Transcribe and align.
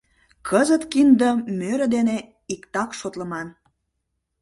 Кызыт 0.47 0.83
киндым 0.91 1.37
мӧрӧ 1.59 1.87
дене 1.95 2.17
иктак 2.53 2.89
шотлыман. 2.99 3.47